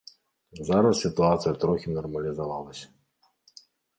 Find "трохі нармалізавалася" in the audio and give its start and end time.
1.65-2.87